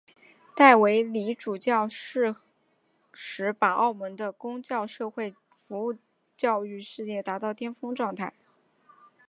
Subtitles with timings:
[0.55, 2.33] 戴维理主教适
[3.13, 5.93] 时把澳门的公教社会服务
[6.35, 8.33] 教育事业达到巅峰状态。